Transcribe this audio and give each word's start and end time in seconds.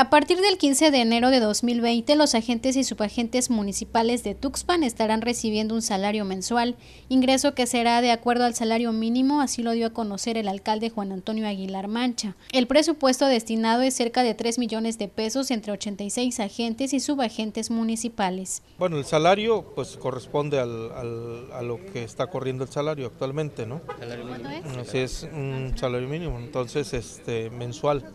A 0.00 0.08
partir 0.08 0.40
del 0.40 0.56
15 0.56 0.90
de 0.90 1.02
enero 1.02 1.28
de 1.28 1.40
2020, 1.40 2.16
los 2.16 2.34
agentes 2.34 2.74
y 2.76 2.84
subagentes 2.84 3.50
municipales 3.50 4.24
de 4.24 4.34
Tuxpan 4.34 4.82
estarán 4.82 5.20
recibiendo 5.20 5.74
un 5.74 5.82
salario 5.82 6.24
mensual, 6.24 6.76
ingreso 7.10 7.54
que 7.54 7.66
será 7.66 8.00
de 8.00 8.10
acuerdo 8.10 8.46
al 8.46 8.54
salario 8.54 8.94
mínimo, 8.94 9.42
así 9.42 9.62
lo 9.62 9.72
dio 9.72 9.88
a 9.88 9.90
conocer 9.90 10.38
el 10.38 10.48
alcalde 10.48 10.88
Juan 10.88 11.12
Antonio 11.12 11.46
Aguilar 11.46 11.86
Mancha. 11.86 12.34
El 12.50 12.66
presupuesto 12.66 13.26
destinado 13.26 13.82
es 13.82 13.92
cerca 13.92 14.22
de 14.22 14.32
3 14.32 14.58
millones 14.58 14.96
de 14.96 15.08
pesos 15.08 15.50
entre 15.50 15.72
86 15.72 16.40
agentes 16.40 16.94
y 16.94 17.00
subagentes 17.00 17.70
municipales. 17.70 18.62
Bueno, 18.78 18.96
el 18.96 19.04
salario 19.04 19.74
pues 19.74 19.98
corresponde 19.98 20.60
al, 20.60 21.52
a 21.52 21.60
lo 21.60 21.76
que 21.92 22.04
está 22.04 22.28
corriendo 22.28 22.64
el 22.64 22.70
salario 22.70 23.04
actualmente, 23.04 23.66
¿no? 23.66 23.82
¿Salario 23.98 24.24
mínimo? 24.24 24.48
Así 24.80 24.96
es, 24.96 25.28
un 25.30 25.74
salario 25.76 26.08
mínimo, 26.08 26.38
entonces 26.38 26.94
este 26.94 27.50
mensual, 27.50 28.14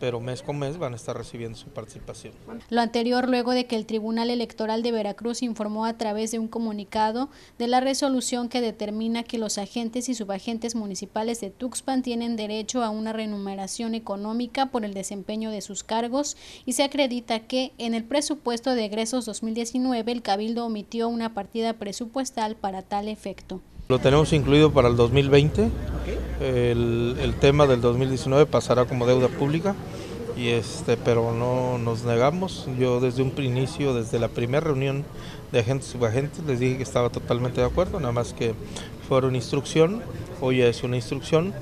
pero 0.00 0.18
mes 0.18 0.42
con 0.42 0.58
mes 0.58 0.76
van 0.76 0.94
a 0.94 0.96
estar 0.96 1.19
recibiendo 1.20 1.56
su 1.56 1.68
participación. 1.68 2.32
Lo 2.70 2.80
anterior 2.80 3.28
luego 3.28 3.52
de 3.52 3.66
que 3.66 3.76
el 3.76 3.86
Tribunal 3.86 4.30
Electoral 4.30 4.82
de 4.82 4.92
Veracruz 4.92 5.42
informó 5.42 5.84
a 5.84 5.98
través 5.98 6.30
de 6.30 6.38
un 6.38 6.48
comunicado 6.48 7.28
de 7.58 7.68
la 7.68 7.80
resolución 7.80 8.48
que 8.48 8.60
determina 8.60 9.22
que 9.22 9.38
los 9.38 9.58
agentes 9.58 10.08
y 10.08 10.14
subagentes 10.14 10.74
municipales 10.74 11.40
de 11.40 11.50
Tuxpan 11.50 12.02
tienen 12.02 12.36
derecho 12.36 12.82
a 12.82 12.90
una 12.90 13.12
remuneración 13.12 13.94
económica 13.94 14.66
por 14.66 14.84
el 14.84 14.94
desempeño 14.94 15.50
de 15.50 15.60
sus 15.60 15.84
cargos 15.84 16.36
y 16.64 16.72
se 16.72 16.82
acredita 16.82 17.40
que 17.40 17.72
en 17.78 17.94
el 17.94 18.04
presupuesto 18.04 18.74
de 18.74 18.86
egresos 18.86 19.26
2019 19.26 20.12
el 20.12 20.22
Cabildo 20.22 20.66
omitió 20.66 21.08
una 21.08 21.34
partida 21.34 21.74
presupuestal 21.74 22.56
para 22.56 22.82
tal 22.82 23.08
efecto. 23.08 23.60
Lo 23.90 23.98
tenemos 23.98 24.32
incluido 24.32 24.72
para 24.72 24.88
el 24.88 24.94
2020. 24.94 25.68
El, 26.40 27.16
el 27.20 27.34
tema 27.40 27.66
del 27.66 27.80
2019 27.80 28.46
pasará 28.46 28.84
como 28.84 29.04
deuda 29.04 29.26
pública 29.26 29.74
y 30.36 30.48
este 30.48 30.96
pero 30.96 31.32
no 31.32 31.78
nos 31.78 32.04
negamos 32.04 32.68
yo 32.78 33.00
desde 33.00 33.22
un 33.22 33.32
inicio 33.38 33.94
desde 33.94 34.18
la 34.18 34.28
primera 34.28 34.60
reunión 34.60 35.04
de 35.52 35.60
agentes 35.60 35.88
subagentes 35.88 36.44
les 36.44 36.60
dije 36.60 36.76
que 36.76 36.82
estaba 36.82 37.10
totalmente 37.10 37.60
de 37.60 37.66
acuerdo 37.66 38.00
nada 38.00 38.12
más 38.12 38.32
que 38.32 38.54
fueron 39.08 39.34
instrucción 39.34 40.02
hoy 40.40 40.62
es 40.62 40.82
una 40.82 40.96
instrucción 40.96 41.52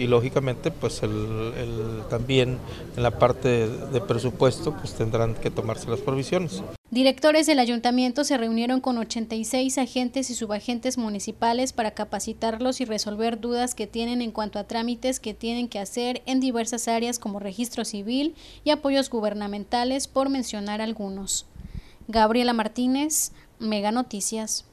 y 0.00 0.06
lógicamente 0.06 0.70
pues 0.70 1.02
el, 1.02 2.02
también 2.08 2.58
en 2.96 3.02
la 3.02 3.10
parte 3.18 3.68
de 3.68 4.00
presupuesto 4.00 4.72
pues 4.72 4.94
tendrán 4.94 5.34
que 5.34 5.50
tomarse 5.50 5.90
las 5.90 6.00
provisiones. 6.00 6.62
Directores 6.90 7.46
del 7.46 7.60
ayuntamiento 7.60 8.24
se 8.24 8.36
reunieron 8.36 8.80
con 8.80 8.98
86 8.98 9.78
agentes 9.78 10.28
y 10.28 10.34
subagentes 10.34 10.98
municipales 10.98 11.72
para 11.72 11.92
capacitarlos 11.92 12.80
y 12.80 12.84
resolver 12.84 13.38
dudas 13.38 13.76
que 13.76 13.86
tienen 13.86 14.22
en 14.22 14.32
cuanto 14.32 14.58
a 14.58 14.64
trámites 14.64 15.20
que 15.20 15.32
tienen 15.32 15.68
que 15.68 15.78
hacer 15.78 16.20
en 16.26 16.40
diversas 16.40 16.88
áreas 16.88 17.20
como 17.20 17.38
registro 17.38 17.84
civil 17.84 18.34
y 18.64 18.70
apoyos 18.70 19.08
gubernamentales, 19.08 20.08
por 20.08 20.30
mencionar 20.30 20.80
algunos. 20.80 21.46
Gabriela 22.08 22.54
Martínez, 22.54 23.30
Mega 23.60 23.92
Noticias. 23.92 24.64